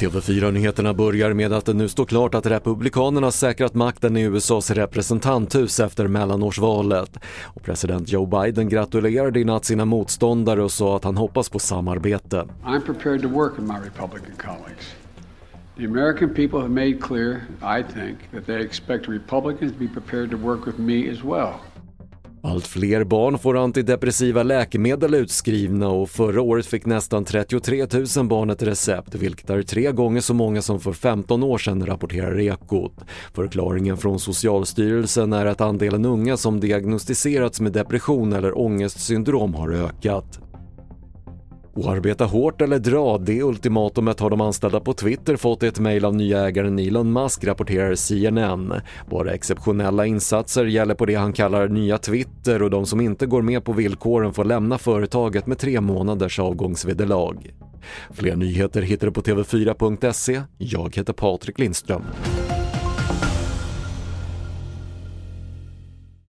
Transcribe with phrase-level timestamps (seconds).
[0.00, 5.80] TV4-nyheterna börjar med att det nu står klart att Republikanerna säkrat makten i USAs representanthus
[5.80, 7.18] efter mellanårsvalet.
[7.44, 11.58] Och president Joe Biden gratulerade i natt sina motståndare och sa att han hoppas på
[11.58, 12.44] samarbete.
[12.64, 14.94] I'm prepared to work with my Republican colleagues.
[15.76, 20.30] The American people have made clear, I think, that they expect Republicans to be prepared
[20.30, 21.52] to work with me as well.
[22.46, 27.86] Allt fler barn får antidepressiva läkemedel utskrivna och förra året fick nästan 33
[28.16, 31.86] 000 barn ett recept, vilket är tre gånger så många som för 15 år sedan,
[31.86, 32.92] rapporterar Ekot.
[33.34, 40.43] Förklaringen från Socialstyrelsen är att andelen unga som diagnostiserats med depression eller ångestsyndrom har ökat.
[41.74, 45.78] Och arbeta hårt eller dra, det ultimatumet har de anställda på Twitter fått i ett
[45.78, 48.74] mejl av nya ägaren Elon Musk, rapporterar CNN.
[49.10, 53.42] Bara exceptionella insatser gäller på det han kallar nya Twitter och de som inte går
[53.42, 57.54] med på villkoren får lämna företaget med tre månaders avgångsvederlag.
[58.10, 60.42] Fler nyheter hittar du på TV4.se.
[60.58, 62.02] Jag heter Patrik Lindström.